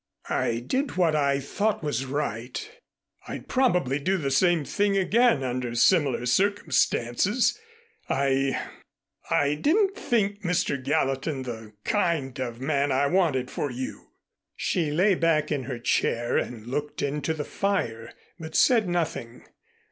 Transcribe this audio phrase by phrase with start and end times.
[0.31, 2.71] "I did what I thought was right.
[3.27, 7.55] I'd probably do the same thing again under similar circumstances.
[8.09, 8.59] I
[9.29, 10.83] I didn't think Mr.
[10.83, 14.07] Gallatin the kind of man I wanted for you."
[14.55, 19.43] She lay back in her chair and looked into the fire, but said nothing.